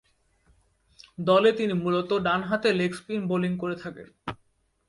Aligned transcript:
দলে 1.19 1.49
তিনি 1.51 1.73
মূলতঃ 1.73 2.15
ডানহাতে 2.19 2.69
লেগ 2.73 2.91
স্পিন 2.93 3.21
বোলিং 3.27 3.51
করে 3.57 3.75
থাকেন। 3.75 4.07